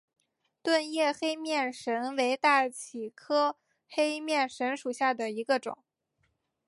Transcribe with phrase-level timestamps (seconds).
[0.63, 5.77] 钝叶黑面神为大戟科黑面神属下的一个种。